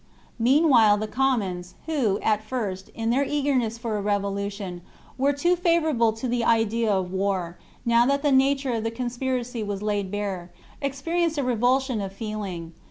[0.01, 0.03] '/^
[0.39, 4.81] Meanwhile the commons, who, at first, in their eagerness for a revolution,
[5.15, 9.61] were too favourable to the idea of war, now that the nature of the conspiracy
[9.61, 10.51] was laid bare,
[10.81, 12.73] experienced a revulsion of feeling.